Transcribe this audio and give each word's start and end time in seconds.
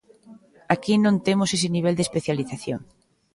Aquí 0.73 0.93
non 0.99 1.15
temos 1.27 1.49
ese 1.55 1.67
nivel 1.75 1.95
de 1.95 2.05
especialización. 2.07 2.79